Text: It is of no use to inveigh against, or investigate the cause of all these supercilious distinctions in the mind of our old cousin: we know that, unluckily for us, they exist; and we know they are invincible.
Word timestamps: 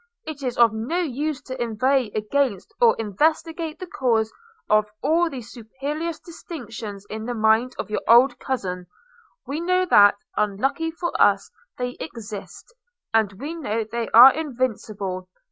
It 0.25 0.41
is 0.41 0.57
of 0.57 0.73
no 0.73 0.97
use 0.97 1.43
to 1.43 1.61
inveigh 1.61 2.09
against, 2.15 2.73
or 2.81 2.95
investigate 2.97 3.77
the 3.77 3.85
cause 3.85 4.33
of 4.67 4.89
all 5.03 5.29
these 5.29 5.51
supercilious 5.51 6.19
distinctions 6.19 7.05
in 7.07 7.25
the 7.25 7.35
mind 7.35 7.75
of 7.77 7.87
our 7.91 7.99
old 8.07 8.39
cousin: 8.39 8.87
we 9.45 9.59
know 9.59 9.85
that, 9.85 10.15
unluckily 10.35 10.89
for 10.89 11.11
us, 11.21 11.51
they 11.77 11.97
exist; 11.99 12.73
and 13.13 13.33
we 13.33 13.53
know 13.53 13.83
they 13.91 14.09
are 14.09 14.33
invincible. 14.33 15.27